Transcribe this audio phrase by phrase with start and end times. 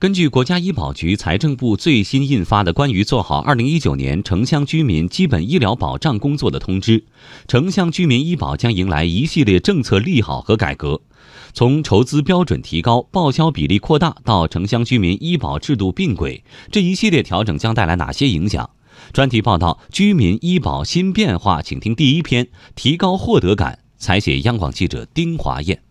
[0.00, 7.04] 根据国家医保局、财政部最新印发的关于做好二零一九年城乡居民基本医疗保障工作的通知，
[7.48, 11.00] 城乡居民医保将迎来一系列政策利好和改革。
[11.52, 18.70] 从筹资标准提高、报销比例扩大到城乡居民医保制度并轨，这一系列调整将带来哪些影响？
[19.12, 22.46] 专题报道《居民医保新变化》，请听第一篇：
[22.76, 23.80] 提高获得感。
[23.98, 25.82] 采写央广记者丁华燕。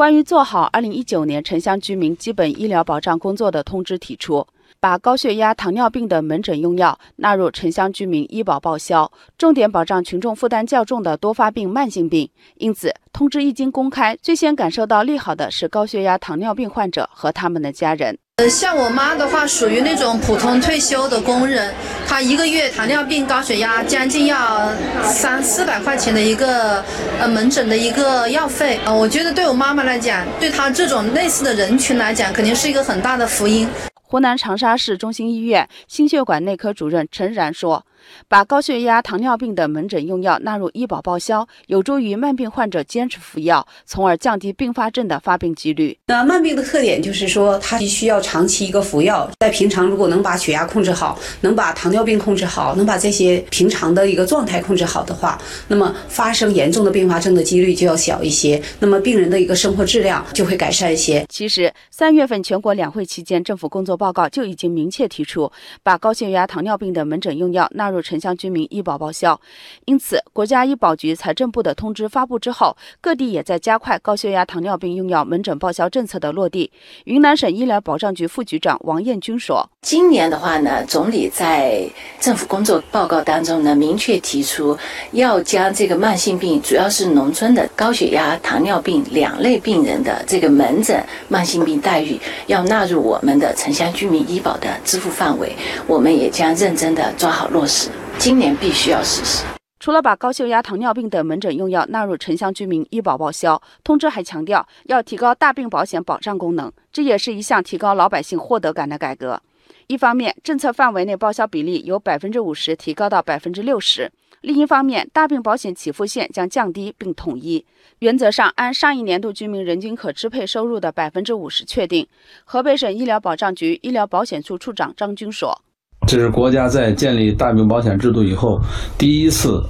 [0.00, 4.46] 关于做好2019年城乡居民基本医疗保障工作的通知提出，
[4.80, 12.26] 把高血压、糖尿病的门诊用药纳入城乡居民医保报销，重点保障群众负担较重的多发病慢性病。
[12.56, 18.16] 因此，通知一经公开，最先感受到利好的是高血压、糖尿病患者和他们的家人。
[18.40, 21.74] 呃，像我妈的话，属于那种普通退休的工人，
[22.08, 24.72] 她一个月糖尿病、高血压，将近要
[25.04, 26.82] 三四百块钱的一个
[27.20, 28.80] 呃门诊的一个药费。
[28.86, 33.68] 呃，我觉得对我妈妈来讲，对她这种类似的人群来讲，肯定是一个很大的福音。
[33.92, 37.84] 湖南长沙市中心医院心血管内科主任陈然说。
[38.28, 45.96] 把高血压、糖尿病的门诊用药纳入医保报销，有助于慢病患者坚持服药，从而降低并发症的发病几率。
[46.06, 61.24] 那慢病的特点就是说，它需要长期一个服药，在平常如果能把血压控制好，能把糖尿病控制好，能把这些平常的一个状态控制好的话，那么发生严重的并发症的几率就要小一些，那么病人的一个生活质量就会改善一些。
[61.28, 65.50] 其实，三月份全国两会期间，政府工作报告就已经明确提出，
[65.82, 69.40] 把高血压、糖尿病的门诊用药纳入城乡居民医保报销，
[69.84, 76.70] 因此国家医保局、财政部的通知发布之后，各地也在加快高血压、糖尿病用药门诊报销政策的落地。
[77.04, 81.88] 云南省医疗保障局副局长王艳军说：“今年的话呢，总理在
[82.20, 84.76] 政府工作报告当中呢，明确提出
[85.12, 95.54] 要将这个慢性病，主要是农村的高血压、糖尿病两类病人的这个门诊慢性病待遇，要纳入我们的城乡居民医保的支付范围。
[95.86, 97.79] 我们也将认真的抓好落实。”
[98.18, 99.44] 今年必须要实施。
[99.78, 109.40] 除了把高血压、糖尿病等门诊用药纳入城乡居民医保报销，通知还强调要提高大病保险保障功能，这也是一项提高老百姓获得感的改革。
[109.86, 114.06] 一方面，政策范围内报销比例由百分之五十提高到百分之六十；
[114.42, 117.64] 另一方面，大病保险起付线将降低并统一，
[118.00, 122.06] 原则上按上一年度居民人均可支配收入的百分之五十确定。
[122.44, 125.62] 河北省医疗保障局医疗保险处处长张军说。
[126.10, 128.60] 这是国家在建立大病保险制度以后
[128.98, 129.62] 第一次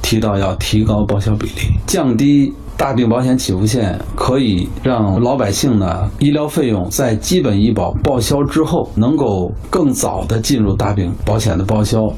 [0.00, 12.08] 提到要提高报销比例，降低大病保险起付线，可以让老百姓呢医疗费用在基本医保报销之后能够更早的进入大病保险的报销，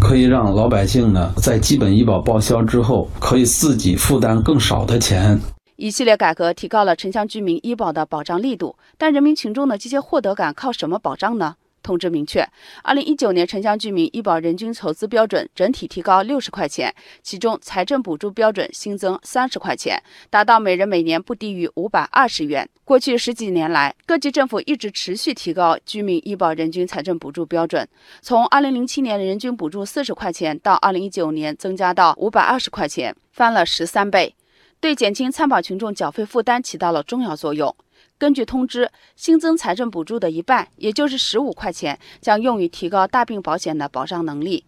[0.00, 5.38] 可以让老百姓呢在基本医保报销之后可以自己负担更少的钱。
[5.76, 11.54] 一系列改革提高了城乡居民医保的保障力度，但人民群众的这些获得感靠什么保障呢？
[11.82, 12.46] 通知明确，
[12.82, 22.68] 二零一九年城乡居民医保人均筹资标准整体提高六十块钱，其中财政补助标准新增三十块钱，达到每人每年不低于五百二十元。
[22.84, 27.88] 过去十几年来，各级政府一直持续提高居民医保人均财政补助标准，
[28.20, 34.34] 从二零零七年人均补助四十块钱，到二零一九年增加到五百二十块钱，翻了十三倍，
[34.80, 37.74] 对减轻参保群众缴费负担起到了重要作用。
[38.20, 44.62] 根据通知，新增财政补助的一半，也就是十五块钱，将用于提高大病保险的保障能力。